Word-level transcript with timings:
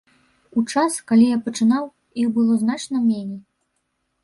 У 0.59 0.63
час, 0.71 0.95
калі 1.11 1.27
я 1.33 1.37
пачынаў, 1.49 1.83
іх 2.25 2.33
было 2.39 2.53
значна 2.65 3.05
меней. 3.09 3.39